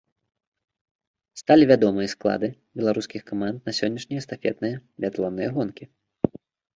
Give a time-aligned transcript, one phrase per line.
[1.41, 2.49] Сталі вядомыя склады
[2.81, 5.85] беларускіх каманд на сённяшнія эстафетныя біятлонныя гонкі.